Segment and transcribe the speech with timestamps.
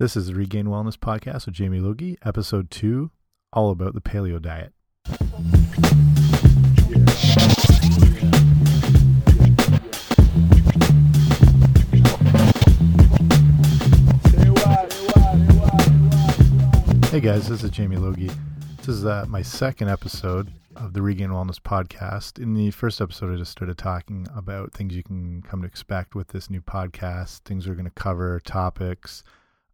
[0.00, 3.10] This is the Regained Wellness Podcast with Jamie Logie, episode two,
[3.52, 4.72] all about the paleo diet.
[17.10, 18.30] Hey guys, this is Jamie Logie.
[18.76, 22.40] This is uh, my second episode of the Regained Wellness Podcast.
[22.40, 26.14] In the first episode, I just started talking about things you can come to expect
[26.14, 29.24] with this new podcast, things we're going to cover, topics,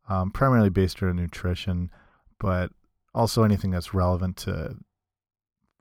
[0.08, 1.90] um, primarily based around nutrition,
[2.38, 2.70] but
[3.14, 4.76] also anything that's relevant to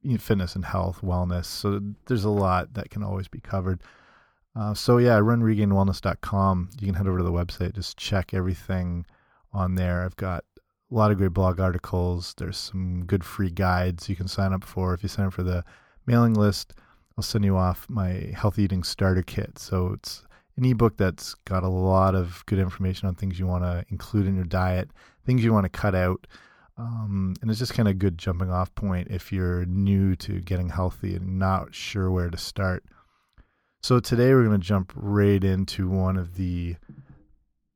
[0.02, 1.46] you know, fitness and health, wellness.
[1.46, 3.82] So there's a lot that can always be covered.
[4.55, 6.70] Uh, so yeah, I run regainedwellness.com.
[6.80, 9.05] You can head over to the website, just check everything
[9.52, 10.04] on there.
[10.04, 10.44] I've got
[10.91, 12.35] a lot of great blog articles.
[12.38, 14.94] There's some good free guides you can sign up for.
[14.94, 15.63] If you sign up for the
[16.05, 16.74] mailing list,
[17.18, 19.58] I'll send you off my healthy eating starter kit.
[19.58, 20.24] So it's
[20.57, 24.27] an ebook that's got a lot of good information on things you want to include
[24.27, 24.91] in your diet,
[25.26, 26.27] things you want to cut out.
[26.77, 30.40] Um, and it's just kind of a good jumping off point if you're new to
[30.41, 32.84] getting healthy and not sure where to start.
[33.82, 36.77] So today we're going to jump right into one of the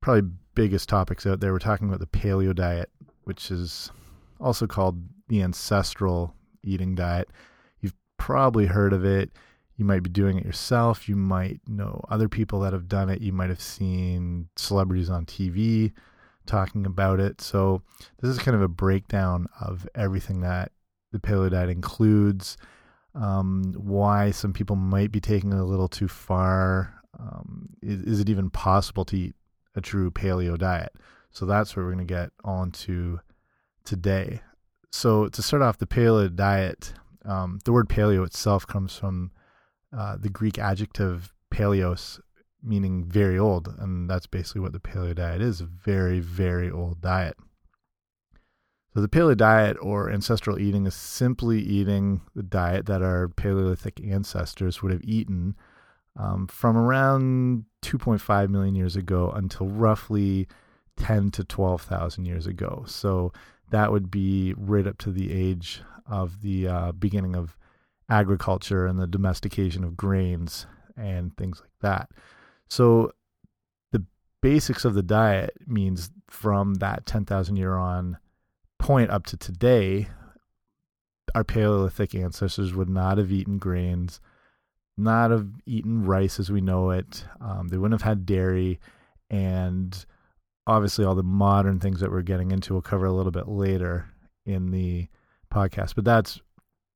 [0.02, 1.52] probably biggest topics out there.
[1.52, 2.90] We're talking about the paleo diet,
[3.26, 3.92] which is
[4.40, 7.30] also called the ancestral eating diet.
[7.82, 9.32] You've probably heard of it.
[9.78, 11.08] You might be doing it yourself.
[11.08, 13.22] You might know other people that have done it.
[13.22, 15.94] You might have seen celebrities on TV
[16.46, 17.42] talking about it.
[17.42, 17.84] So,
[18.20, 20.72] this is kind of a breakdown of everything that
[21.12, 22.58] the paleo diet includes,
[23.16, 26.94] um, why some people might be taking it a little too far.
[27.20, 29.36] Um, is, is it even possible to eat
[29.78, 30.92] a true paleo diet.
[31.32, 33.22] So that's what we're going to get on to
[33.86, 34.42] today.
[34.92, 39.32] So to start off, the paleo diet, um, the word paleo itself comes from
[39.98, 42.20] uh, the Greek adjective paleos,
[42.62, 47.36] meaning very old, and that's basically what the paleo diet is—a very, very old diet.
[48.94, 54.02] So the paleo diet or ancestral eating is simply eating the diet that our Paleolithic
[54.04, 55.56] ancestors would have eaten
[56.16, 60.48] um, from around 2.5 million years ago until roughly
[60.98, 62.86] 10 to 12,000 years ago.
[62.88, 63.32] So
[63.70, 67.56] that would be right up to the age of the uh, beginning of
[68.10, 72.10] agriculture and the domestication of grains and things like that.
[72.70, 73.12] So
[73.92, 74.04] the
[74.42, 78.18] basics of the diet means from that 10,000 year on
[78.80, 80.08] point up to today,
[81.36, 84.20] our Paleolithic ancestors would not have eaten grains
[84.98, 87.24] not have eaten rice as we know it.
[87.40, 88.80] Um, they wouldn't have had dairy,
[89.30, 90.06] and
[90.66, 94.08] obviously all the modern things that we're getting into we'll cover a little bit later
[94.46, 95.08] in the
[95.54, 95.96] podcast.
[95.96, 96.42] But that's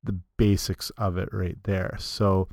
[0.04, 1.96] the basics of it right there.
[2.00, 2.48] So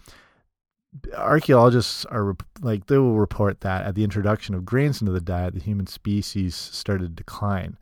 [1.17, 5.55] archaeologists are like they will report that at the introduction of grains into the diet,
[5.55, 7.77] the human species started to decline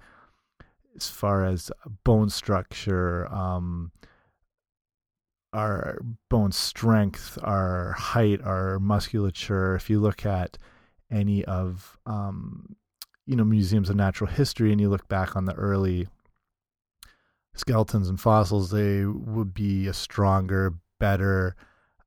[0.97, 1.71] as far as
[2.05, 3.33] bone structure.
[3.33, 3.93] Um,
[5.53, 5.99] our
[6.29, 9.75] bone strength, our height, our musculature.
[9.75, 10.59] If you look at
[11.11, 12.77] any of um,
[13.27, 16.09] you know museums of natural history and you look back on the early
[17.57, 21.57] skeletons and fossils, they would be a stronger, better,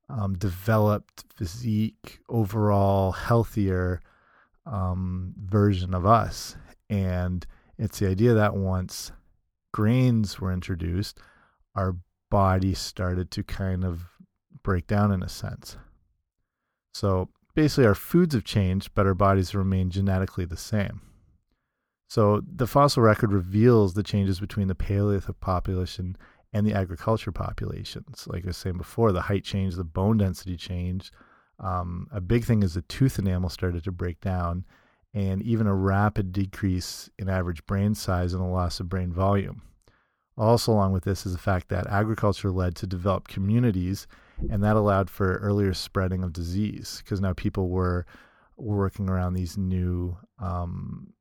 [0.08, 4.00] um, developed physique, overall healthier
[4.66, 6.56] um, version of us.
[6.88, 7.46] And
[7.78, 9.12] it's the idea that once
[9.72, 11.18] grains were introduced,
[11.74, 11.96] our
[12.30, 14.02] body started to kind of
[14.62, 15.76] break down in a sense.
[16.92, 21.02] So basically, our foods have changed, but our bodies remain genetically the same.
[22.10, 26.16] So the fossil record reveals the changes between the Paleolithic population
[26.52, 28.26] and the agriculture populations.
[28.26, 31.12] Like I was saying before, the height changed, the bone density changed.
[31.60, 34.64] Um, a big thing is the tooth enamel started to break down,
[35.14, 39.62] and even a rapid decrease in average brain size and a loss of brain volume.
[40.36, 44.08] Also, along with this, is the fact that agriculture led to developed communities,
[44.50, 48.04] and that allowed for earlier spreading of disease because now people were
[48.56, 51.12] working around these new um,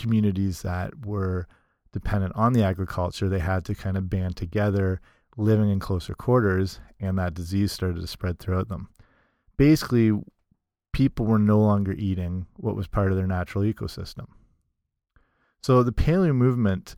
[0.00, 1.46] communities that were
[1.92, 3.28] dependent on the agriculture.
[3.28, 5.00] They had to kind of band together,
[5.36, 8.88] living in closer quarters, and that disease started to spread throughout them.
[9.56, 10.12] Basically,
[10.92, 14.26] people were no longer eating what was part of their natural ecosystem.
[15.62, 16.96] So the paleo movement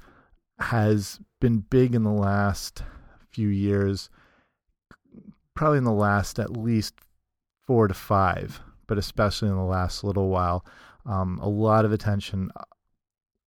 [0.58, 2.84] has been big in the last
[3.30, 4.08] few years,
[5.54, 6.94] probably in the last at least
[7.66, 10.64] four to five, but especially in the last little while.
[11.04, 12.50] Um, a lot of attention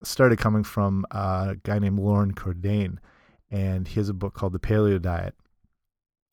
[0.05, 2.97] started coming from a guy named Loren Cordain,
[3.49, 5.35] and he has a book called The Paleo Diet.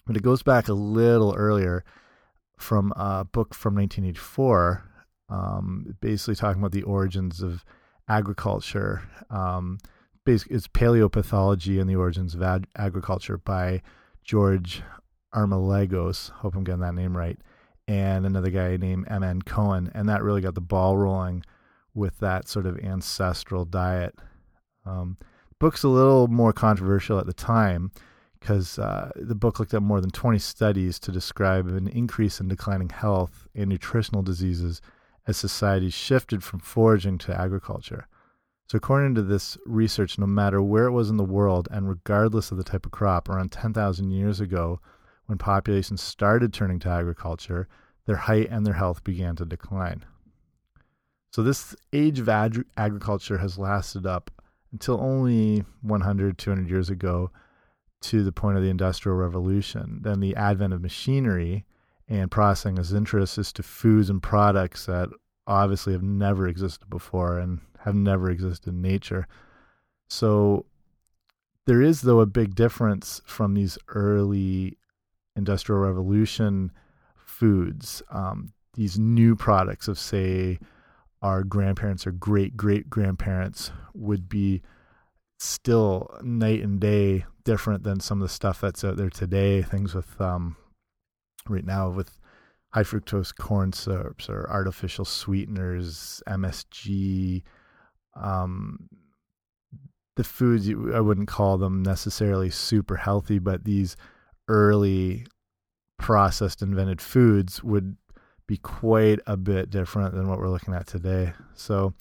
[0.07, 1.85] But it goes back a little earlier
[2.59, 4.85] from a book from 1984,
[5.29, 7.65] um, basically talking about the origins of
[8.09, 9.03] agriculture.
[9.31, 9.79] Um,
[10.25, 13.83] basically, it's paleopathology and the origins of ag agriculture by
[14.25, 14.83] George
[15.35, 16.31] Armelagos.
[16.31, 17.39] Hope I'm getting that name right.
[17.89, 19.43] And another guy named M.N.
[19.43, 19.91] Cohen.
[19.95, 21.45] And that really got the ball rolling
[21.95, 24.15] with that sort of ancestral diet.
[24.87, 25.17] Um,
[25.59, 27.93] book's a little more controversial at the time
[28.41, 32.49] because uh, the book looked at more than 20 studies to describe an increase in
[32.49, 34.81] declining health and nutritional diseases
[35.29, 38.09] as societies shifted from foraging to agriculture.
[38.67, 42.51] So, according to this research, no matter where it was in the world and regardless
[42.51, 44.81] of the type of crop, around 10,000 years ago,
[45.27, 47.69] when populations started turning to agriculture,
[48.07, 50.05] their height and their health began to decline.
[51.33, 54.31] So, this age of ag agriculture has lasted up
[54.71, 57.31] until only 100, 200 years ago
[58.03, 60.01] to the point of the Industrial Revolution.
[60.03, 61.65] Then the advent of machinery
[62.07, 65.09] and processing has interest as to foods and products that
[65.47, 69.27] obviously have never existed before and have never existed in nature.
[70.09, 70.67] So
[71.65, 74.77] there is, though, a big difference from these early
[75.35, 76.73] Industrial Revolution
[77.17, 78.03] foods.
[78.11, 80.59] Um, these new products of, say,
[81.23, 84.61] our grandparents or great great grandparents would be
[85.39, 89.63] still night and day different than some of the stuff that's out there today.
[89.63, 90.57] Things with um,
[91.49, 92.19] right now with
[92.73, 97.43] high fructose corn syrups or artificial sweeteners, MSG.
[98.15, 98.89] Um,
[100.17, 103.97] the foods I wouldn't call them necessarily super healthy, but these
[104.49, 105.27] early
[105.99, 107.97] processed invented foods would
[108.47, 111.33] be quite a bit different than what we're looking at today.
[111.55, 111.95] So,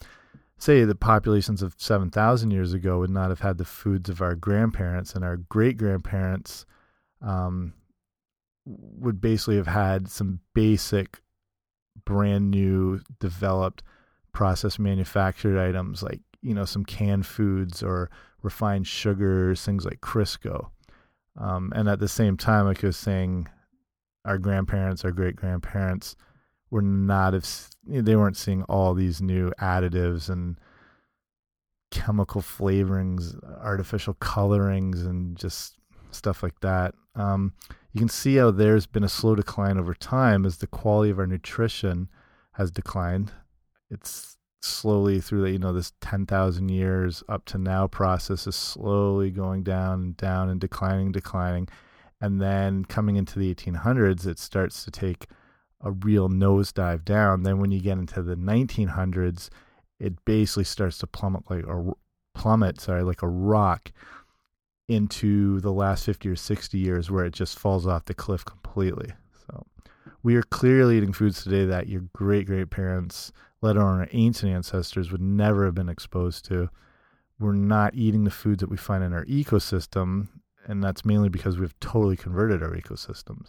[0.58, 4.36] say the populations of 7,000 years ago would not have had the foods of our
[4.36, 6.66] grandparents, and our great grandparents
[7.22, 7.74] um,
[8.66, 11.22] would basically have had some basic,
[12.06, 13.84] brand new, developed,
[14.34, 18.10] processed manufactured items like, you know, some canned foods or
[18.42, 20.70] refined sugars, things like Crisco.
[21.38, 23.48] Um, and at the same time, like I was saying,
[24.26, 26.16] our grandparents, our great grandparents,
[26.72, 30.58] were not if they weren't seeing all these new additives and
[31.92, 35.78] chemical flavorings, artificial colorings, and just
[36.12, 36.96] stuff like that.
[37.16, 37.54] Um,
[37.92, 41.20] you can see how there's been a slow decline over time as the quality of
[41.20, 42.08] our nutrition
[42.54, 43.34] has declined.
[43.90, 49.32] It's slowly through the, you know this 10,000 years up to now process is slowly
[49.32, 51.68] going down and down and declining declining
[52.22, 55.26] and then coming into the 1800s it starts to take
[55.84, 57.44] a real nosedive down.
[57.44, 59.50] Then when you get into the 1900s,
[60.00, 61.92] it basically starts to plummet like a
[62.34, 63.92] plummet, sorry, like a rock
[64.88, 69.12] into the last 50 or 60 years where it just falls off the cliff completely.
[69.48, 69.66] So
[70.24, 73.32] we are clearly eating foods today that your great great parents,
[73.62, 76.70] let alone our ancient ancestors, would never have been exposed to.
[77.40, 80.28] We're not eating the foods that we find in our ecosystem,
[80.68, 83.48] and that's mainly because we've totally converted our ecosystems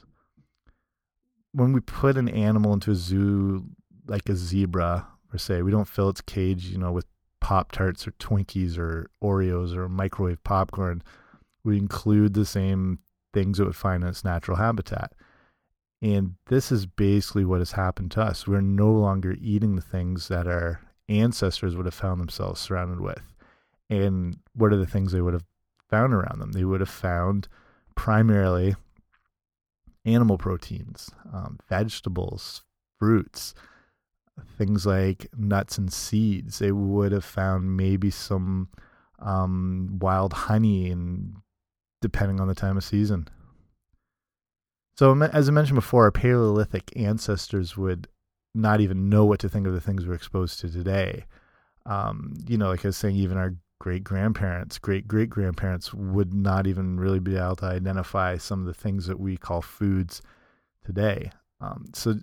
[1.53, 3.65] when we put an animal into a zoo
[4.07, 7.07] like a zebra per se, we don't fill its cage, you know, with
[7.41, 11.03] Pop Tarts or Twinkies or Oreos or microwave popcorn.
[11.65, 12.99] We include the same
[13.33, 15.13] things it would find in its natural habitat.
[16.01, 18.47] And this is basically what has happened to us.
[18.47, 23.23] We're no longer eating the things that our ancestors would have found themselves surrounded with.
[23.89, 25.45] And what are the things they would have
[25.89, 26.53] found around them?
[26.53, 27.49] They would have found
[27.95, 28.75] primarily
[30.05, 32.63] animal proteins, um, vegetables,
[32.99, 33.55] fruits,
[34.57, 36.59] things like nuts and seeds.
[36.59, 38.69] They would have found maybe some
[39.19, 41.37] um, wild honey, and
[42.01, 43.29] depending on the time of season.
[44.97, 48.09] So, as I mentioned before, our Paleolithic ancestors would
[48.55, 51.25] not even know what to think of the things we're exposed to today.
[51.87, 56.33] Um, you know, like I was saying, even our great grandparents, great great grandparents would
[56.33, 60.23] not even really be able to identify some of the things that we call foods
[60.85, 61.33] today.
[61.61, 62.15] Um, so,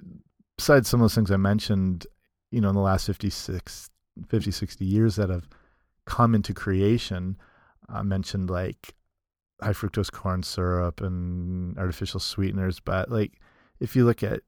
[0.55, 2.07] besides some of those things I mentioned,
[2.49, 3.89] you know, in the last 56,
[4.25, 5.49] 50, 60 years that have
[6.05, 7.35] come into creation,
[7.89, 8.95] I mentioned like
[9.61, 12.79] high fructose corn syrup and artificial sweeteners.
[12.79, 13.33] But like,
[13.81, 14.43] if you look at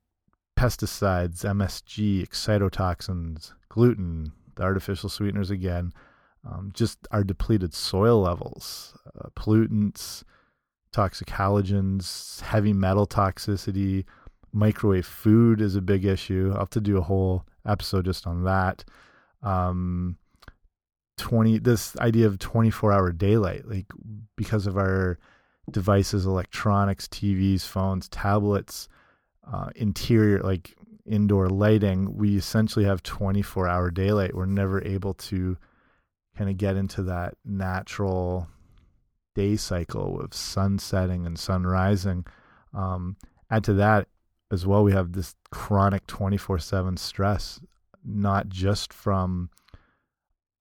[0.57, 5.91] pesticides, MSG, excitotoxins, gluten, the artificial sweeteners again,
[6.45, 10.23] um, just our depleted soil levels, uh, pollutants,
[10.91, 14.05] toxic halogens, heavy metal toxicity,
[14.53, 16.51] microwave food is a big issue.
[16.53, 18.83] I'll have to do a whole episode just on that.
[19.43, 20.17] Um,
[21.17, 23.85] 20 this idea of 24 hour daylight like
[24.35, 25.19] because of our
[25.69, 28.89] devices electronics tvs phones tablets
[29.51, 35.55] uh, interior like indoor lighting we essentially have 24 hour daylight we're never able to
[36.37, 38.47] kind of get into that natural
[39.35, 42.25] day cycle of sun setting and sun rising.
[42.73, 43.17] Um,
[43.49, 44.07] add to that
[44.51, 47.59] as well, we have this chronic 24 7 stress,
[48.03, 49.49] not just from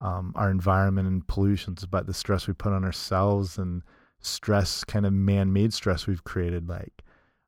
[0.00, 3.82] um, our environment and pollutions, but the stress we put on ourselves and
[4.20, 7.02] stress, kind of man made stress we've created, like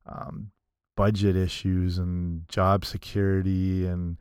[0.06, 0.50] um,
[0.96, 4.16] budget issues and job security and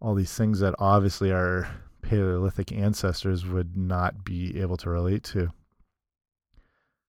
[0.00, 1.68] all these things that obviously our
[2.06, 5.50] Paleolithic ancestors would not be able to relate to.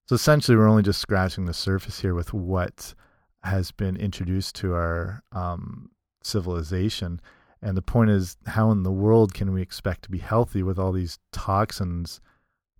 [0.07, 2.95] So essentially, we're only just scratching the surface here with what
[3.43, 5.91] has been introduced to our um,
[6.23, 7.21] civilization.
[7.61, 10.79] And the point is, how in the world can we expect to be healthy with
[10.79, 12.19] all these toxins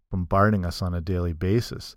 [0.10, 1.96] bombarding us on a daily basis?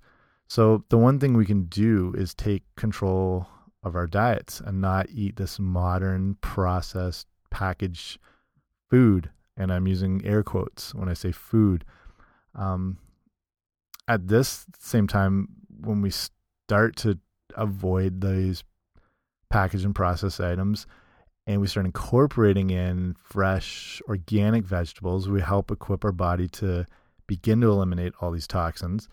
[0.49, 3.47] So, the one thing we can do is take control
[3.83, 8.19] of our diets and not eat this modern processed packaged
[8.91, 9.31] food.
[9.61, 11.85] And I'm using air quotes when I say food.
[12.55, 12.97] Um,
[14.09, 15.49] at this same time,
[15.81, 17.19] when we start to
[17.55, 18.65] avoid these
[19.51, 20.87] packaged and processed items
[21.47, 26.87] and we start incorporating in fresh organic vegetables, we help equip our body to
[27.27, 29.09] begin to eliminate all these toxins.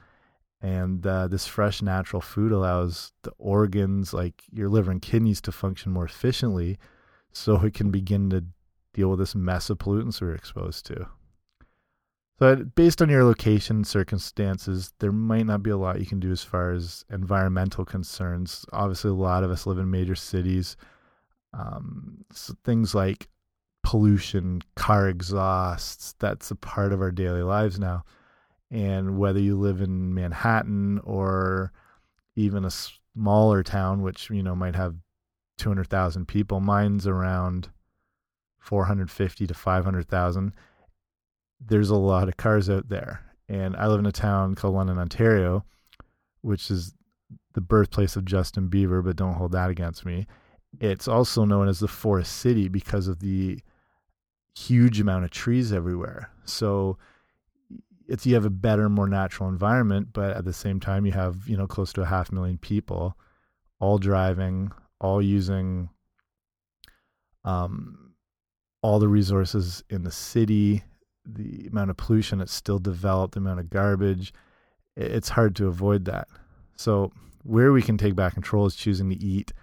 [0.61, 5.51] And uh, this fresh natural food allows the organs like your liver and kidneys to
[5.51, 6.77] function more efficiently
[7.33, 8.45] so it can begin to
[8.97, 11.07] deal with this mess of pollutants we're exposed to.
[12.39, 16.31] So, based on your location circumstances, there might not be a lot you can do
[16.31, 18.65] as far as environmental concerns.
[18.73, 20.75] Obviously, a lot of us live in major cities.
[21.53, 23.29] Um, so things like
[23.83, 28.03] pollution, car exhausts, that's a part of our daily lives now.
[28.69, 31.71] And whether you live in Manhattan or
[32.35, 34.95] even a smaller town, which you know might have
[35.57, 37.69] 200,000 people, mine's around
[38.67, 40.53] 450 to 500,000
[41.59, 43.21] there's a lot of cars out there.
[43.49, 45.63] And I live in a town called London, Ontario,
[46.41, 46.93] which is
[47.53, 50.27] the birthplace of Justin Bieber, but don't hold that against me.
[50.79, 53.59] It's also known as the Forest City because of the
[54.55, 56.29] huge amount of trees everywhere.
[56.45, 56.97] So
[58.07, 61.47] it's you have a better, more natural environment, but at the same time you have,
[61.47, 63.17] you know, close to a half million people
[63.79, 65.89] all driving, all using
[67.45, 68.06] um
[68.81, 70.83] all the resources in the city
[71.27, 74.33] the amount of pollution that's still developed, the amount of garbage,
[74.95, 76.27] it's hard to avoid that.
[76.75, 77.11] So
[77.43, 79.53] where we can take back control is choosing to eat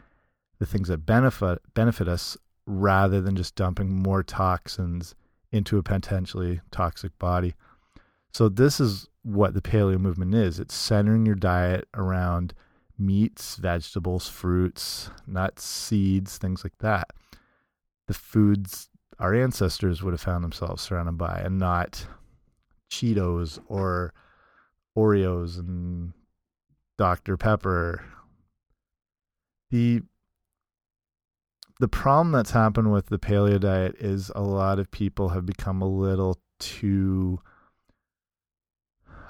[0.59, 5.15] the things that benefit benefit us rather than just dumping more toxins
[5.53, 7.55] into a potentially toxic body.
[8.33, 10.59] So this is what the paleo movement is.
[10.59, 12.55] It's centering your diet around
[12.99, 17.09] meats, vegetables, fruits, nuts, seeds, things like that.
[18.07, 22.07] The foods our ancestors would have found themselves surrounded by and not
[22.91, 24.13] Cheetos or
[24.97, 26.13] Oreos and
[26.99, 27.37] Dr.
[27.37, 28.05] Pepper.
[29.71, 30.03] The
[31.81, 35.83] the problem that's happened with the paleo diet is a lot of people have become
[35.83, 37.41] a little too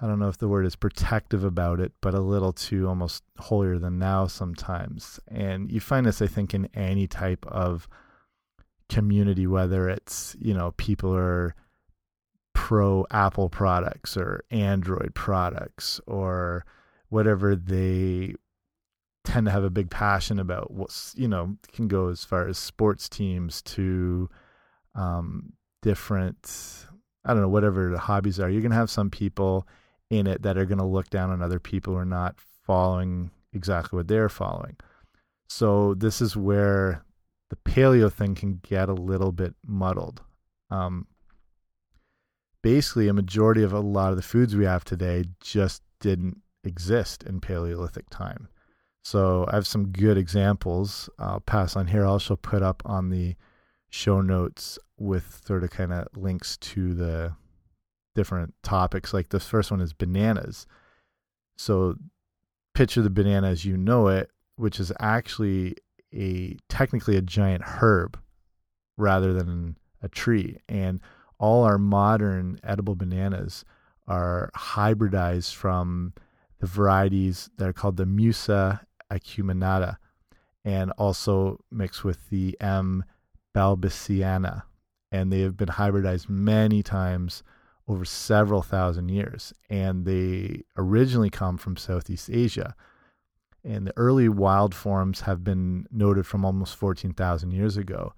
[0.04, 3.22] I don't know if the word is protective about it, but a little too almost
[3.38, 5.18] holier than now sometimes.
[5.28, 7.88] And you find this, I think, in any type of
[8.94, 11.54] community, whether it's, you know, people are
[12.52, 16.64] pro Apple products or Android products or
[17.08, 18.34] whatever they
[19.24, 22.58] tend to have a big passion about what's you know can go as far as
[22.58, 24.28] sports teams to
[24.94, 26.86] um, different
[27.24, 28.50] i don't know whatever the hobbies are.
[28.50, 29.66] You're going to have some people
[30.10, 32.36] in it that are going to look down on other people who are not
[32.66, 34.76] following exactly what they're following.
[35.48, 37.03] So this is where
[37.54, 40.22] the paleo thing can get a little bit muddled.
[40.70, 41.06] Um,
[42.62, 47.22] basically, a majority of a lot of the foods we have today just didn't exist
[47.22, 48.48] in Paleolithic time.
[49.04, 51.08] So I have some good examples.
[51.18, 52.04] I'll pass on here.
[52.04, 53.36] I'll also put up on the
[53.90, 57.36] show notes with sort of kind of links to the
[58.14, 59.12] different topics.
[59.12, 60.66] Like the first one is bananas.
[61.56, 61.96] So
[62.72, 65.76] picture the banana as you know it, which is actually
[66.14, 68.18] a technically a giant herb
[68.96, 70.58] rather than a tree.
[70.68, 71.00] And
[71.38, 73.64] all our modern edible bananas
[74.06, 76.12] are hybridized from
[76.60, 79.96] the varieties that are called the Musa acuminata
[80.64, 83.04] and also mixed with the M.
[83.54, 84.62] balbisiana.
[85.12, 87.42] And they have been hybridized many times
[87.86, 89.52] over several thousand years.
[89.68, 92.74] And they originally come from Southeast Asia
[93.64, 98.12] and the early wild forms have been noted from almost 14,000 years ago.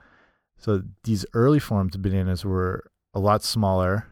[0.58, 4.06] So these early forms of bananas were a lot smaller,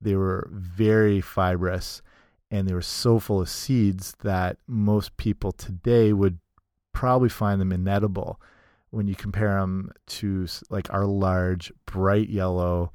[0.00, 2.02] they were very fibrous
[2.50, 6.38] and they were so full of seeds that most people today would
[6.92, 8.40] probably find them inedible
[8.90, 12.90] when you compare them to like our large, bright yellow,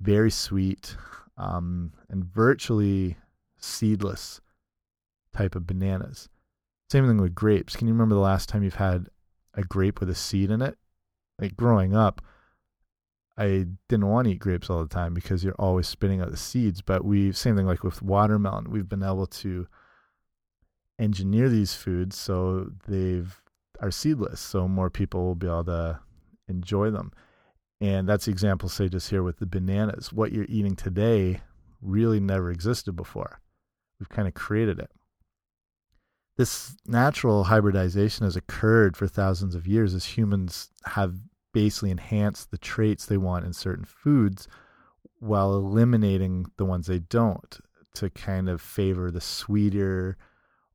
[0.00, 0.96] very sweet,
[1.36, 3.16] um, and virtually
[3.58, 4.40] seedless
[5.32, 6.28] type of bananas.
[6.90, 7.76] Same thing with grapes.
[7.76, 9.08] Can you remember the last time you've had
[9.54, 10.76] a grape with a seed in it?
[11.38, 12.22] Like growing up,
[13.36, 16.36] I didn't want to eat grapes all the time because you're always spitting out the
[16.36, 16.80] seeds.
[16.80, 18.70] But we same thing like with watermelon.
[18.70, 19.66] We've been able to
[20.98, 23.42] engineer these foods so they've
[23.80, 26.00] are seedless, so more people will be able to
[26.48, 27.12] enjoy them.
[27.80, 30.12] And that's the example, say, just here with the bananas.
[30.12, 31.42] What you're eating today
[31.82, 33.40] really never existed before.
[34.00, 34.90] We've kind of created it.
[36.36, 41.14] This natural hybridization has occurred for thousands of years as humans have
[41.52, 44.46] basically enhanced the traits they want in certain foods
[45.18, 47.58] while eliminating the ones they don't
[47.94, 50.18] to kind of favor the sweeter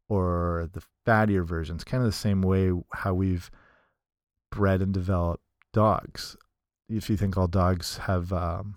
[0.10, 3.52] or the fattier versions, kind of the same way how we've
[4.50, 6.36] bred and developed dogs.
[6.90, 8.76] If you think all dogs have um,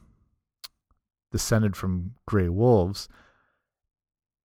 [1.32, 3.08] descended from gray wolves,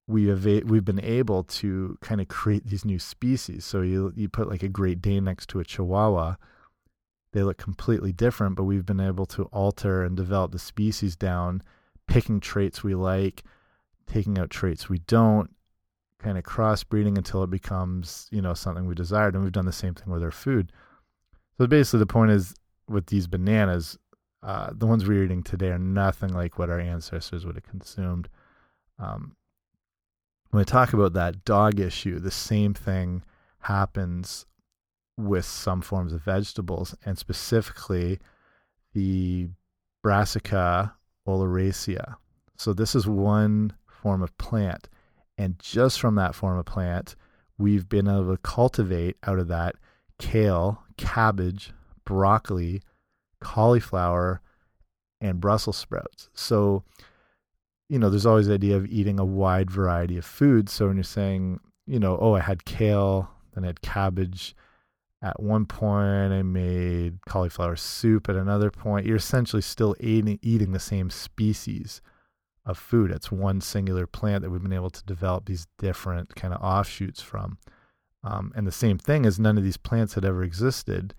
[0.10, 3.64] we have we've been able to kind of create these new species.
[3.64, 6.36] So you you put like a Great Dane next to a Chihuahua,
[7.32, 11.62] they look completely different, but we've been able to alter and develop the species down,
[12.08, 13.44] picking traits we like,
[14.08, 15.52] taking out traits we don't,
[16.18, 19.72] kind of crossbreeding until it becomes you know something we desired and we've done the
[19.72, 20.72] same thing with our food
[21.58, 22.54] so basically the point is
[22.88, 23.98] with these bananas
[24.42, 28.28] uh, the ones we're eating today are nothing like what our ancestors would have consumed
[28.98, 29.36] um,
[30.50, 33.24] when I talk about that dog issue the same thing
[33.60, 34.46] happens
[35.18, 38.20] with some forms of vegetables and specifically
[38.94, 39.50] the
[40.02, 40.96] brassica
[41.28, 42.16] oleracea
[42.56, 44.88] so this is one form of plant
[45.40, 47.16] and just from that form of plant,
[47.58, 49.76] we've been able to cultivate out of that
[50.20, 51.72] kale, cabbage,
[52.04, 52.82] broccoli,
[53.40, 54.42] cauliflower,
[55.22, 56.30] and Brussels sprouts.
[56.34, 56.84] So,
[57.90, 60.72] you know, there's always the idea of eating a wide variety of foods.
[60.72, 64.56] So when you're saying, you know, oh, I had kale, then I had cabbage.
[65.22, 68.30] At one point, I made cauliflower soup.
[68.30, 72.02] At another point, you're essentially still eating, eating the same species
[72.64, 73.10] of food.
[73.10, 77.22] It's one singular plant that we've been able to develop these different kind of offshoots
[77.22, 77.58] from.
[78.24, 81.16] Um, and the same thing is none of these plants had ever existed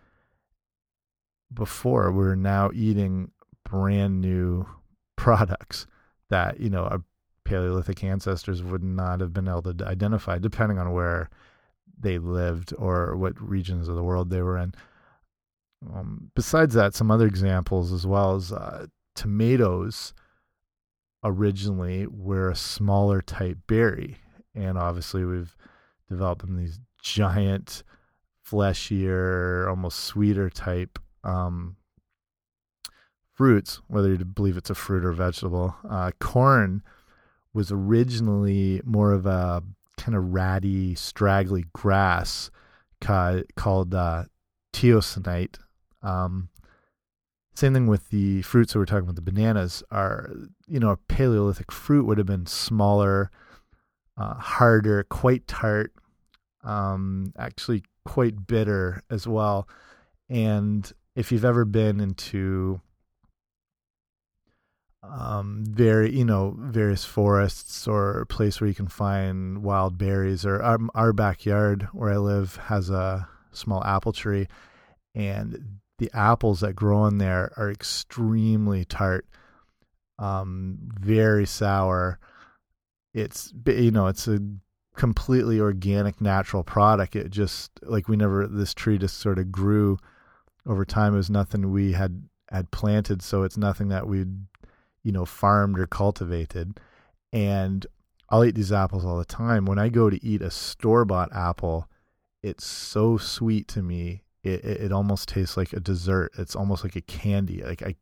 [1.52, 2.12] before.
[2.12, 3.32] We're now eating
[3.64, 4.66] brand new
[5.16, 5.86] products
[6.30, 7.02] that, you know, our
[7.44, 11.28] Paleolithic ancestors would not have been able to identify, depending on where
[11.98, 14.72] they lived or what regions of the world they were in.
[15.92, 20.14] Um, besides that, some other examples as well as uh, tomatoes
[21.24, 24.16] originally were a smaller type berry.
[24.54, 25.56] And obviously, we've
[26.08, 27.82] developed them these giant,
[28.42, 31.76] fleshier, almost sweeter type um,
[33.40, 35.74] fruits, whether you believe it's a fruit or vegetable.
[35.88, 36.82] Uh, corn
[37.54, 39.62] was originally more of a
[39.96, 42.50] kind of ratty, straggly grass
[43.00, 44.24] called uh.
[46.02, 46.50] Um,
[47.54, 49.14] same thing with the fruits that we're talking about.
[49.14, 50.30] The bananas are,
[50.68, 53.30] you know, a Paleolithic fruit would have been smaller,
[54.18, 55.94] uh, harder, quite tart,
[56.62, 59.66] um, actually quite bitter as well.
[60.28, 62.82] And if you've ever been into
[65.10, 70.46] um, very, you know, various forests or a place where you can find wild berries,
[70.46, 74.46] or our, our backyard where I live has a small apple tree,
[75.14, 79.26] and the apples that grow in there are extremely tart,
[80.18, 82.18] um, very sour.
[83.12, 84.38] It's you know it's a
[84.94, 87.16] completely organic, natural product.
[87.16, 89.98] It just like we never this tree just sort of grew
[90.66, 91.14] over time.
[91.14, 94.36] It was nothing we had had planted, so it's nothing that we'd
[95.02, 96.78] you know farmed or cultivated.
[97.32, 97.86] And
[98.28, 99.64] I'll eat these apples all the time.
[99.64, 101.88] When I go to eat a store bought apple,
[102.42, 106.32] it's so sweet to me it, it, almost tastes like a dessert.
[106.38, 107.62] It's almost like a candy.
[107.62, 107.94] Like I,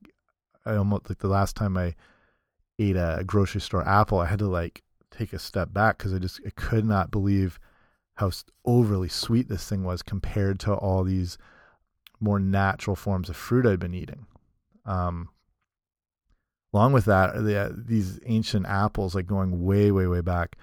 [0.64, 1.94] I almost like the last time I
[2.78, 6.18] ate a grocery store apple, I had to like take a step back because I
[6.18, 7.58] just I could not believe
[8.14, 8.30] how
[8.64, 11.38] overly sweet this thing was compared to all these
[12.20, 14.26] more natural forms of fruit I'd been eating.
[14.84, 15.30] Um,
[16.72, 20.56] along with that, the, these ancient apples, like going way, way, way back,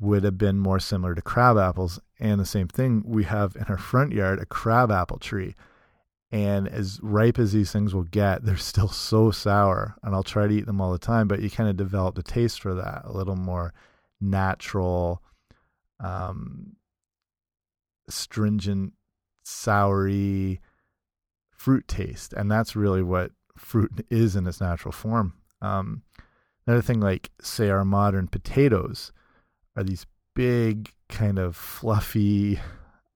[0.00, 2.00] would have been more similar to crab apples.
[2.18, 5.54] And the same thing, we have in our front yard a crab apple tree.
[6.32, 9.96] And as ripe as these things will get, they're still so sour.
[10.02, 12.22] And I'll try to eat them all the time, but you kind of develop the
[12.22, 13.72] taste for that a little more
[14.20, 15.22] natural,
[16.00, 16.76] um,
[18.08, 18.94] stringent,
[19.44, 20.58] soury
[21.50, 22.32] fruit taste.
[22.32, 25.34] And that's really what fruit is in its natural form.
[25.62, 26.02] Um,
[26.66, 29.12] another thing, like, say, our modern potatoes
[29.76, 32.60] are these big, kind of fluffy,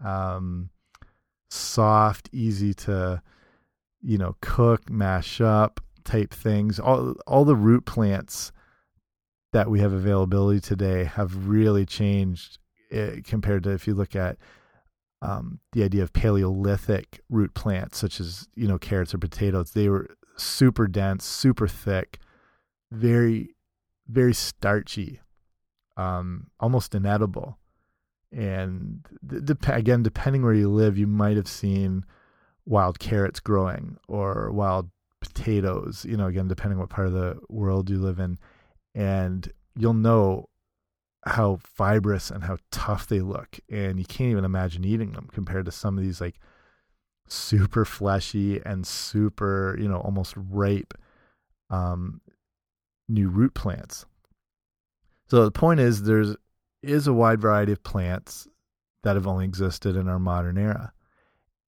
[0.03, 0.71] um,
[1.51, 3.21] soft, easy to,
[4.03, 6.81] you know, cook, mash up type things.
[6.81, 8.53] All all the root plants
[9.53, 12.59] that we have availability today have really changed
[12.91, 14.37] eh, compared to if you look at
[15.23, 19.73] um, the idea of Paleolithic root plants, such as you know carrots or potatoes.
[19.73, 22.19] They were super dense, super thick,
[22.91, 23.55] very,
[24.09, 25.21] very starchy,
[25.97, 27.59] um, almost inedible.
[28.33, 29.07] And
[29.67, 32.05] again, depending where you live, you might have seen
[32.65, 37.89] wild carrots growing or wild potatoes, you know, again, depending what part of the world
[37.89, 38.39] you live in.
[38.95, 40.49] And you'll know
[41.25, 43.59] how fibrous and how tough they look.
[43.71, 46.39] And you can't even imagine eating them compared to some of these like
[47.29, 50.95] super fleshy and super, you know, almost ripe
[51.71, 52.21] um,
[53.09, 54.07] new root plants.
[55.29, 56.37] So the point is there's
[56.83, 58.47] is a wide variety of plants
[59.03, 60.93] that have only existed in our modern era.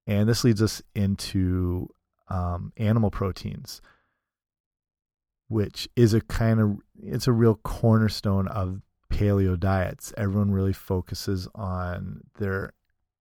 [0.06, 1.88] And this leads us into
[2.28, 3.80] um, animal proteins,
[5.48, 10.12] which is a kind of it's a real cornerstone of paleo diets.
[10.16, 12.72] Everyone really focuses on their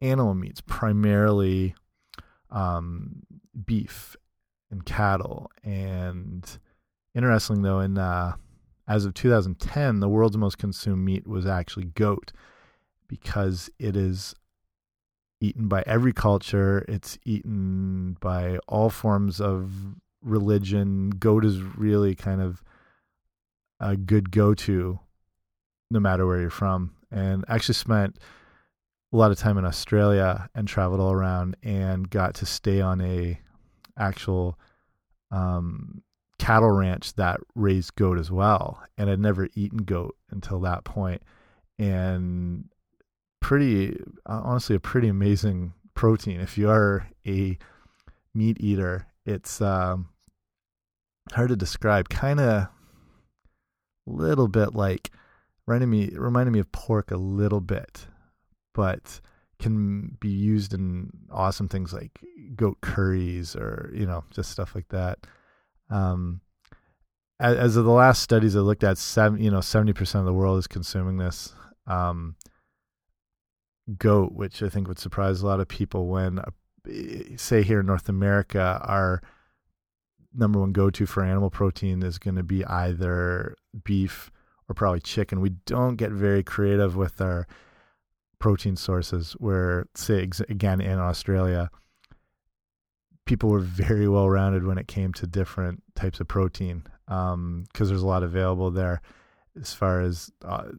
[0.02, 1.76] animal meats, primarily
[2.52, 3.24] um,
[3.66, 4.16] beef
[4.70, 5.50] and cattle.
[5.64, 6.58] And
[7.15, 8.34] interesting though, in uh,
[8.88, 12.32] as of 2010, the world's most consumed meat was actually goat
[13.08, 14.36] because it is
[15.41, 16.86] eaten by every culture.
[16.88, 19.72] It's eaten by all forms of
[20.22, 21.12] religion.
[21.12, 22.63] Goat is really kind of
[23.80, 25.00] a good go to
[25.89, 26.93] no matter where you're from.
[27.12, 28.17] And actually spent
[29.13, 33.00] a lot of time in Australia and traveled all around and got to stay on
[33.02, 33.39] a
[33.98, 34.60] actual
[35.32, 36.04] um,
[36.48, 38.82] cattle ranch that raised goat as well.
[38.98, 41.22] And I'd never eaten goat until that point.
[41.78, 42.70] And
[43.42, 46.40] pretty, honestly, a pretty amazing protein.
[46.40, 47.58] If you are a
[48.34, 50.08] meat eater, it's um,
[51.34, 52.08] hard to describe.
[52.08, 52.70] Kind of a
[54.06, 55.12] little bit like
[55.66, 58.08] reminding me reminding me of pork a little bit
[58.74, 59.20] but
[59.60, 62.18] can be used in awesome things like
[62.56, 65.20] goat curries or you know just stuff like that.
[65.89, 66.41] Um,
[67.39, 70.26] as, as of the last studies I looked at, seven you know seventy percent of
[70.26, 71.54] the world is consuming this
[71.86, 72.36] um,
[73.97, 76.08] goat, which I think would surprise a lot of people.
[76.08, 76.52] When uh,
[77.36, 79.21] say here in North America, our
[80.34, 84.32] number one go to for animal protein is going to be either beef
[84.69, 85.41] or probably chicken.
[85.41, 87.47] We don't get very creative with our
[88.39, 91.69] protein sources where say again in Australia
[93.28, 97.66] people were very well rounded when it came to different types of protein because um,
[97.74, 99.02] there's a lot available there
[99.60, 100.70] as far as uh,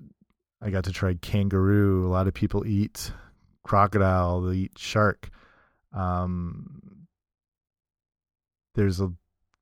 [0.60, 3.12] I got to try kangaroo a lot of people eat
[3.62, 5.30] crocodile they eat shark
[5.92, 7.06] um,
[8.74, 9.12] there's a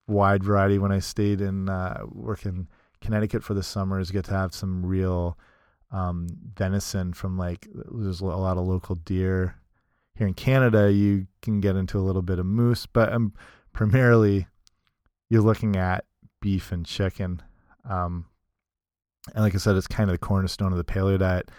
[0.09, 2.69] wide variety when I stayed in uh, work in
[3.01, 5.39] Connecticut for the summers get to have some real
[5.91, 9.57] um, venison from like there's a lot of local deer.
[10.17, 13.33] Here in Canada, you can get into a little bit of moose, but um,
[13.73, 14.47] primarily
[15.29, 16.05] you're looking at
[16.41, 17.43] beef and chicken.
[17.89, 18.27] Um,
[19.35, 21.51] and like I said, it's kind of the cornerstone of the paleo diet.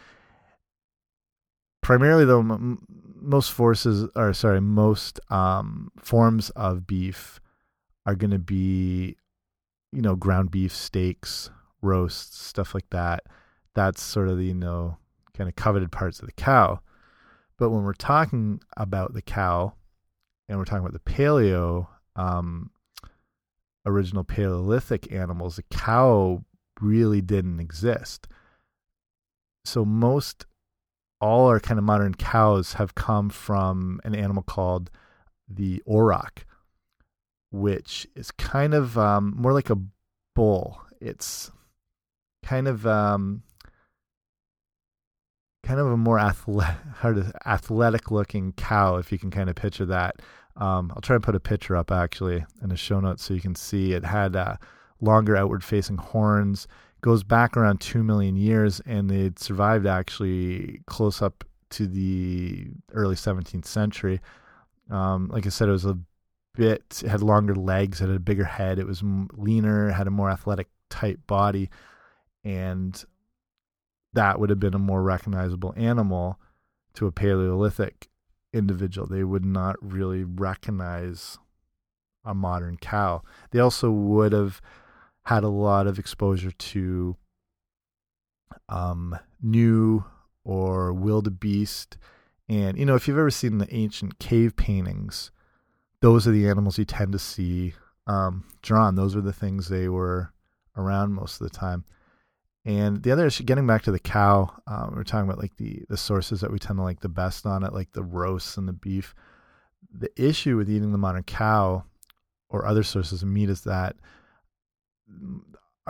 [1.82, 7.40] Primarily, though, most forces, or sorry, most um, forms of beef
[8.06, 9.16] are going to be,
[9.92, 11.50] you know, ground beef steaks,
[11.82, 13.24] roasts, stuff like that
[13.78, 14.98] that's sort of the you know
[15.38, 16.82] kind of coveted parts of the cow.
[17.58, 19.74] But when we're talking about the cow,
[20.48, 22.72] and we're talking about the paleo, um,
[23.86, 26.44] original Paleolithic animals, the cow
[26.80, 28.28] really didn't exist.
[29.66, 30.46] So most,
[31.20, 34.92] all our kind of modern cows have come from an animal called
[35.50, 36.46] the auroch,
[37.52, 39.82] which is kind of um, more like a
[40.36, 40.82] bull.
[41.02, 41.52] It's
[42.44, 43.44] kind of um,
[45.68, 50.22] kind of a more athletic, athletic looking cow, if you can kind of picture that.
[50.56, 53.42] Um, I'll try and put a picture up actually in the show notes so you
[53.42, 54.56] can see it had uh,
[55.02, 56.68] longer outward facing horns.
[57.02, 63.16] Goes back around two million years, and it survived actually close up to the early
[63.16, 64.22] 17th century.
[64.90, 66.00] Um, like I said, it was a
[66.56, 69.04] bit, it had longer legs, it had a bigger head, it was
[69.34, 71.70] leaner, had a more athletic type body,
[72.44, 73.04] and
[74.18, 76.40] that would have been a more recognizable animal
[76.96, 78.08] to a Paleolithic
[78.52, 79.06] individual.
[79.06, 81.38] They would not really recognize
[82.26, 83.22] a modern cow.
[83.52, 84.60] They also would have
[85.26, 87.16] had a lot of exposure to
[88.68, 90.04] um, gnu
[90.44, 91.98] or wildebeest.
[92.50, 95.30] And, you know, if you've ever seen the ancient cave paintings,
[96.02, 97.76] those are the animals you tend to see
[98.08, 98.96] um, drawn.
[98.96, 100.34] Those are the things they were
[100.76, 101.86] around most of the time.
[102.68, 105.86] And the other issue, getting back to the cow, um, we're talking about like the
[105.88, 108.68] the sources that we tend to like the best on it, like the roasts and
[108.68, 109.16] the beef.
[109.90, 111.86] The issue with eating the modern cow
[112.50, 113.96] or other sources of meat is that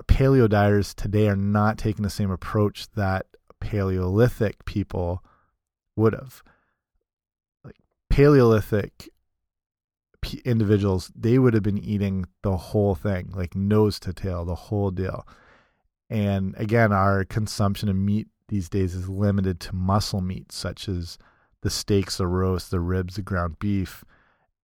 [0.03, 3.25] paleo dieters today are not taking the same approach that
[3.59, 5.23] Paleolithic people
[5.95, 6.43] would have.
[7.63, 7.77] Like
[8.11, 9.09] Paleolithic
[10.45, 14.91] individuals, they would have been eating the whole thing, like nose to tail, the whole
[14.91, 15.25] deal
[16.09, 21.17] and again, our consumption of meat these days is limited to muscle meat, such as
[21.61, 24.05] the steaks, the roast, the ribs, the ground beef,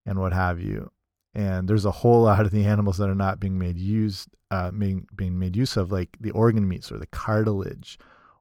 [0.05, 0.91] and what have you.
[1.35, 4.71] And there's a whole lot of the animals that are not being made used, uh,
[4.71, 7.97] being being made use of, like the organ meats or the cartilage,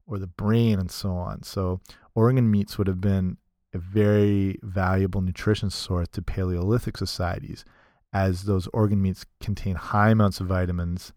[0.07, 1.43] or the brain, and so on.
[1.43, 1.81] So
[2.15, 3.39] organ meats would have been
[3.75, 7.65] a very valuable nutrition source to Paleolithic societies,
[8.13, 11.13] as those organ meats contain high amounts of vitamins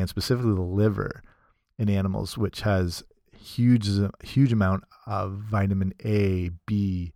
[0.00, 1.22] and specifically the liver
[1.78, 3.02] in animals, which has
[3.36, 3.88] huge
[4.22, 7.12] huge amount of vitamin A, B,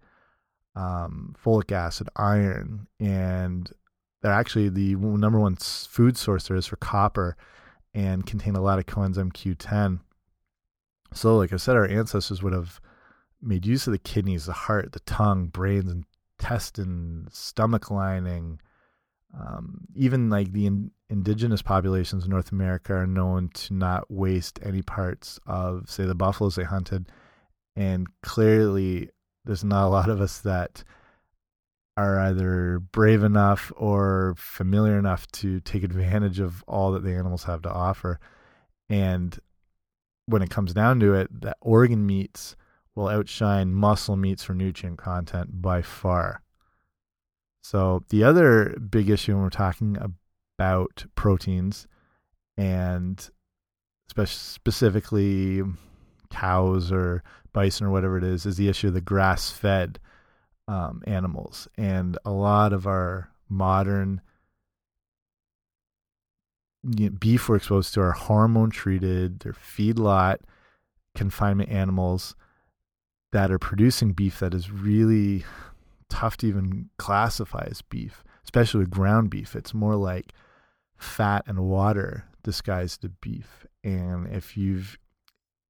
[0.76, 3.70] um, folic acid, iron, and
[4.22, 7.36] they're actually the number one food source there is for copper,
[7.94, 10.00] and contain a lot of coenzyme Q10.
[11.12, 12.80] So, like I said, our ancestors would have
[13.42, 15.92] made use of the kidneys, the heart, the tongue, brains,
[16.38, 18.60] intestines, stomach lining,
[19.38, 24.58] um, even like the in, indigenous populations in North America are known to not waste
[24.62, 27.10] any parts of, say, the buffaloes they hunted.
[27.76, 29.10] And clearly,
[29.44, 30.84] there's not a lot of us that
[31.96, 37.44] are either brave enough or familiar enough to take advantage of all that the animals
[37.44, 38.18] have to offer.
[38.88, 39.38] And
[40.26, 42.56] when it comes down to it, that organ meats
[42.94, 46.42] will outshine muscle meats for nutrient content by far.
[47.62, 49.96] So the other big issue when we're talking
[50.58, 51.86] about proteins
[52.56, 53.30] and
[54.08, 55.62] specifically
[56.30, 59.98] cows or bison or whatever it is is the issue of the grass-fed
[60.68, 64.20] um, animals, and a lot of our modern
[67.18, 69.40] beef we're exposed to are hormone treated.
[69.40, 70.38] They're feedlot
[71.14, 72.36] confinement animals
[73.32, 75.44] that are producing beef that is really
[76.10, 79.56] tough to even classify as beef, especially with ground beef.
[79.56, 80.32] It's more like
[80.96, 83.66] fat and water disguised as beef.
[83.82, 84.98] And if you've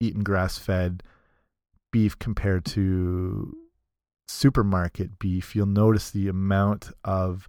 [0.01, 1.03] eaten grass fed
[1.93, 3.57] beef compared to
[4.29, 7.49] supermarket beef, you'll notice the amount of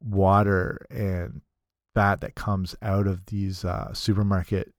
[0.00, 1.40] water and
[1.94, 4.72] fat that comes out of these uh, supermarket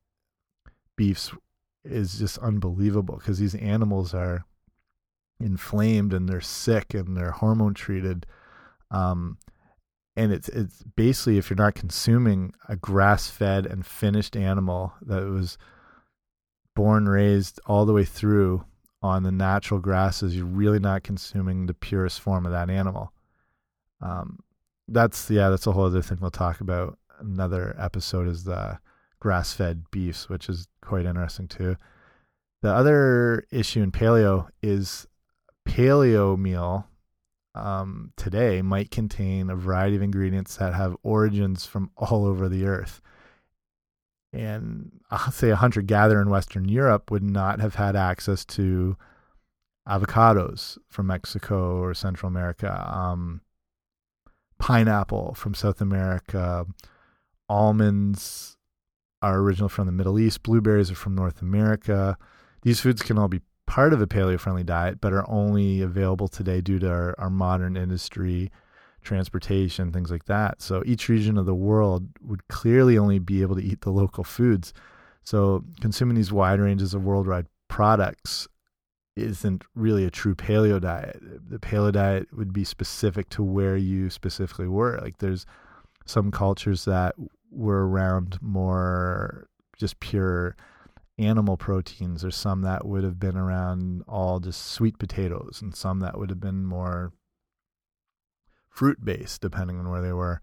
[0.96, 1.32] beefs
[1.84, 4.46] is just unbelievable because these animals are
[5.42, 8.26] inflamed and they're sick and they're hormone treated.
[8.90, 9.38] Um,
[10.16, 15.24] and it's it's basically if you're not consuming a grass fed and finished animal that
[15.24, 15.58] was
[16.76, 18.66] born raised all the way through
[19.02, 23.14] on the natural grasses, you're really not consuming the purest form of that animal.
[24.02, 24.40] Um,
[24.88, 26.98] that's yeah, that's a whole other thing we'll talk about.
[27.20, 28.80] Another episode is the
[29.20, 31.78] grass fed beefs, which is quite interesting too.
[32.62, 35.08] The other issue in paleo is
[35.68, 36.88] paleo meal
[37.56, 42.66] um, today might contain a variety of ingredients that have origins from all over the
[42.66, 43.02] earth.
[44.34, 48.96] And I'll say a hunter gatherer in Western Europe would not have had access to
[49.88, 53.42] avocados from Mexico or Central America, um,
[54.58, 56.66] pineapple from South America,
[57.50, 58.56] almonds
[59.22, 62.18] are original from the Middle East, blueberries are from North America.
[62.62, 66.28] These foods can all be part of a paleo friendly diet, but are only available
[66.28, 68.52] today due to our, our modern industry,
[69.02, 70.62] transportation, things like that.
[70.62, 74.26] So each region of the world would clearly only be able to eat the local
[74.26, 74.74] foods.
[75.24, 78.46] So consuming these wide ranges of worldwide products
[79.16, 81.22] isn't really a true paleo diet.
[81.22, 85.00] The paleo diet would be specific to where you specifically were.
[85.02, 85.46] Like there's
[86.06, 87.16] some cultures that
[87.50, 90.58] were around more just pure
[91.22, 92.22] animal proteins.
[92.22, 96.30] There's some that would have been around all just sweet potatoes, and some that would
[96.30, 97.14] have been more
[98.70, 100.42] fruit based, depending on where they were.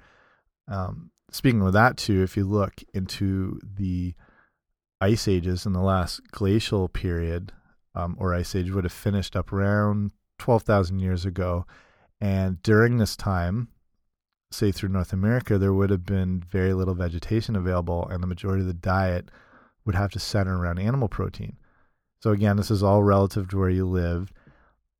[0.68, 4.14] Um, speaking of that, too, if you look into the
[5.00, 7.52] ice ages in the last glacial period,
[7.94, 11.66] um, or ice age would have finished up around 12,000 years ago.
[12.20, 13.68] And during this time,
[14.50, 18.62] say through North America, there would have been very little vegetation available, and the majority
[18.62, 19.30] of the diet
[19.84, 21.56] would have to center around animal protein.
[22.20, 24.32] So, again, this is all relative to where you live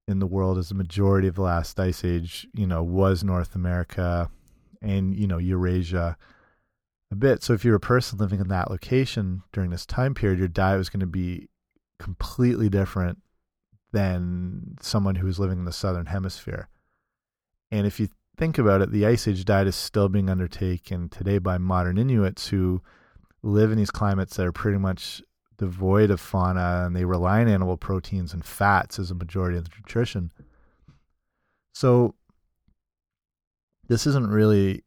[0.07, 3.55] in the world, as the majority of the last ice age, you know, was North
[3.55, 4.31] America
[4.81, 6.17] and, you know, Eurasia
[7.11, 7.43] a bit.
[7.43, 10.79] So, if you're a person living in that location during this time period, your diet
[10.79, 11.49] was going to be
[11.99, 13.19] completely different
[13.93, 16.69] than someone who is living in the southern hemisphere.
[17.71, 21.39] And if you think about it, the Ice Age diet is still being undertaken today
[21.39, 22.83] by modern Inuits who
[23.43, 25.23] live in these climates that are pretty much
[25.59, 29.65] devoid of fauna and they rely on animal proteins and fats as a majority of
[29.65, 30.31] the nutrition.
[31.75, 32.15] So
[33.89, 34.85] this isn't really,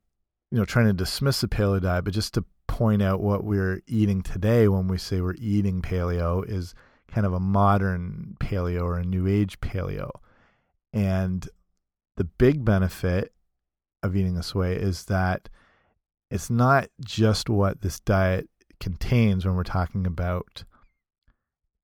[0.52, 3.82] you know, trying to dismiss the paleo diet, but just to point out what we're
[3.88, 6.74] eating today when we say we're eating paleo is
[7.08, 10.10] kind of a modern paleo or a new age paleo.
[10.94, 11.48] And
[12.16, 13.34] the big benefit
[14.04, 15.50] of eating this way is that
[16.32, 20.64] it's not just what this diet contains when we're talking about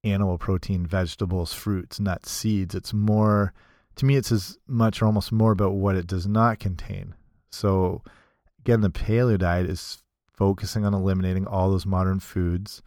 [0.04, 2.74] animal protein, vegetables, fruits, nuts, seeds.
[2.74, 3.54] It's more,
[3.98, 7.14] to me, it's as much or almost more about what it does not contain.
[7.52, 8.04] So,
[8.60, 10.02] again, the paleo diet is
[10.34, 12.82] focusing on eliminating all those modern foods,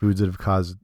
[0.00, 0.78] foods that have caused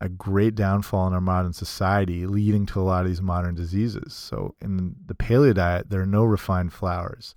[0.00, 4.12] a great downfall in our modern society, leading to a lot of these modern diseases.
[4.12, 7.34] So, in the paleo diet, there are no refined flours,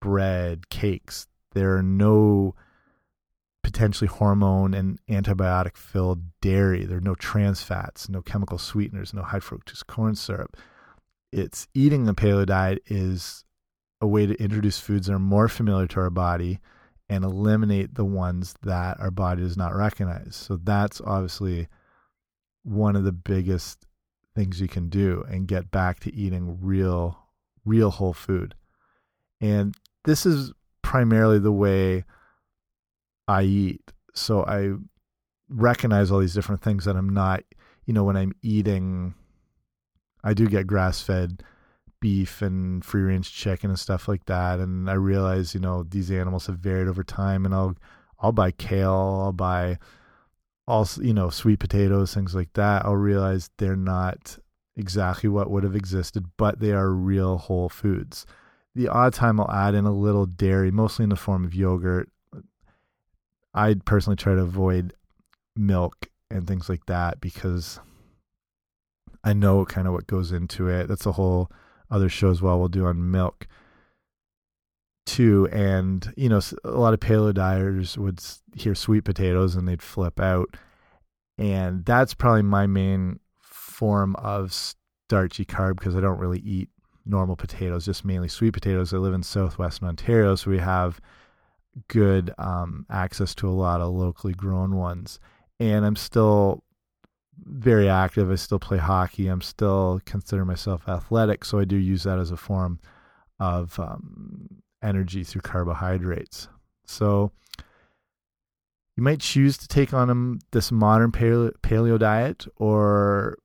[0.00, 1.26] bread, cakes.
[1.52, 2.54] There are no
[3.62, 6.84] potentially hormone and antibiotic filled dairy.
[6.84, 10.56] There are no trans fats, no chemical sweeteners, no high fructose corn syrup.
[11.32, 13.44] It's eating the paleo diet is
[14.00, 16.58] a way to introduce foods that are more familiar to our body
[17.08, 20.36] and eliminate the ones that our body does not recognize.
[20.36, 21.68] So that's obviously
[22.62, 23.86] one of the biggest
[24.34, 27.18] things you can do and get back to eating real
[27.64, 28.54] real whole food.
[29.40, 30.52] And this is
[30.90, 32.02] primarily the way
[33.28, 33.92] I eat.
[34.12, 34.72] So I
[35.48, 37.44] recognize all these different things that I'm not,
[37.84, 39.14] you know, when I'm eating
[40.24, 41.44] I do get grass fed
[42.00, 44.58] beef and free range chicken and stuff like that.
[44.58, 47.76] And I realize, you know, these animals have varied over time and I'll
[48.18, 49.78] I'll buy kale, I'll buy
[50.66, 52.84] also you know sweet potatoes things like that.
[52.84, 54.38] I'll realize they're not
[54.74, 58.26] exactly what would have existed but they are real whole foods
[58.74, 62.08] the odd time i'll add in a little dairy mostly in the form of yogurt
[63.54, 64.92] i personally try to avoid
[65.56, 67.80] milk and things like that because
[69.24, 71.50] i know kind of what goes into it that's a whole
[71.90, 73.46] other show as well we'll do on milk
[75.10, 75.48] too.
[75.50, 78.20] And, you know, a lot of paleo dieters would
[78.54, 80.56] hear sweet potatoes and they'd flip out.
[81.36, 86.68] And that's probably my main form of starchy carb because I don't really eat
[87.10, 88.94] normal potatoes, just mainly sweet potatoes.
[88.94, 91.00] I live in southwestern Ontario, so we have
[91.88, 95.20] good um, access to a lot of locally grown ones.
[95.58, 96.64] And I'm still
[97.44, 98.30] very active.
[98.30, 99.26] I still play hockey.
[99.26, 102.80] I'm still consider myself athletic, so I do use that as a form
[103.38, 106.48] of um, energy through carbohydrates.
[106.86, 107.32] So
[108.96, 113.38] you might choose to take on um, this modern paleo, paleo diet or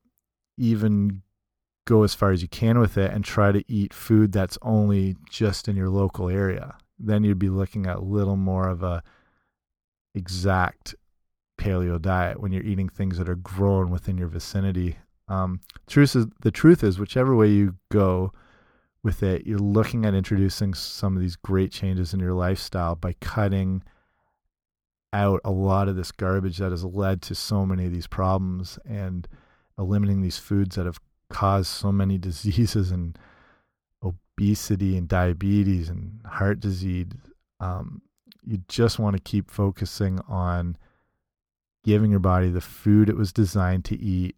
[0.58, 1.22] even
[1.86, 5.16] go as far as you can with it and try to eat food that's only
[5.30, 6.76] just in your local area.
[6.98, 9.02] Then you'd be looking at a little more of a
[10.14, 10.94] exact
[11.58, 14.98] paleo diet when you're eating things that are grown within your vicinity.
[15.28, 18.32] Um, truth is, the truth is, whichever way you go,
[19.06, 23.14] with it, you're looking at introducing some of these great changes in your lifestyle by
[23.20, 23.82] cutting
[25.12, 28.78] out a lot of this garbage that has led to so many of these problems
[28.84, 29.28] and
[29.78, 33.18] eliminating these foods that have caused so many diseases and
[34.02, 37.08] obesity and diabetes and heart disease.
[37.60, 38.02] Um,
[38.44, 40.76] you just want to keep focusing on
[41.84, 44.36] giving your body the food it was designed to eat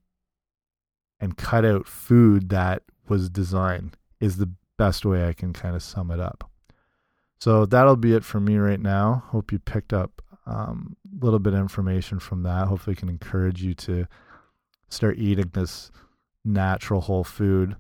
[1.21, 5.83] and cut out food that was designed is the best way I can kind of
[5.83, 6.49] sum it up.
[7.41, 9.25] So that'll be it for me right now.
[9.29, 12.67] Hope you picked up um, a little bit of information from that.
[12.67, 14.07] Hopefully, can encourage you to
[14.89, 15.91] start eating this
[16.49, 17.77] natural whole food.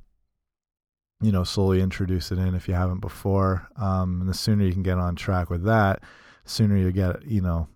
[1.20, 3.68] You know, slowly introduce it in if you haven't before.
[3.76, 6.02] Um, and the sooner you can get on track with that,
[6.44, 7.68] sooner you get, you know,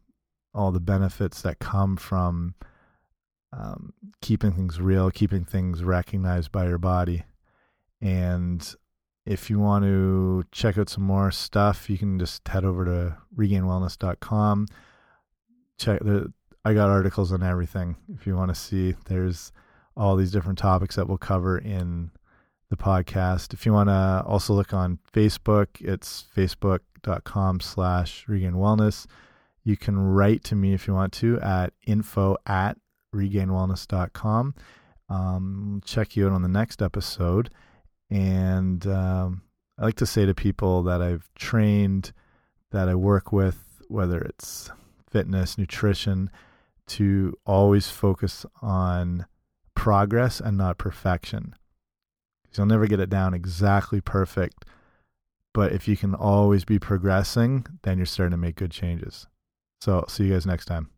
[0.55, 2.55] all the benefits that come from
[3.53, 7.25] um, keeping things real, keeping things recognized by your body
[8.03, 8.75] and
[9.25, 13.17] if you want to check out some more stuff, you can just head over to
[13.37, 14.67] regainedwellness.com.
[15.79, 16.33] Check the
[16.65, 17.97] I got articles on everything.
[18.13, 19.53] If you want to see, there's
[19.97, 22.11] all these different topics that we'll cover in
[22.71, 23.53] the podcast.
[23.53, 29.07] If you want to also look on Facebook, it's facebook.com slash regain wellness.
[29.65, 32.79] You can write to me if you want to at info at
[33.15, 34.55] regainedwellness.com.
[35.09, 37.51] Um, check you out on the next episode.
[38.11, 39.43] And um,
[39.79, 42.13] I like to say to people that I've trained,
[42.71, 44.71] that I work with, whether it's
[45.11, 46.31] fitness, nutrition,
[46.87, 49.27] to always focus on
[49.83, 51.57] progress and not perfection.
[52.45, 54.65] Because you'll never get it down exactly perfect.
[55.53, 59.27] But if you can always be progressing, then you're starting to make good changes.
[59.81, 60.91] So, see you guys next time.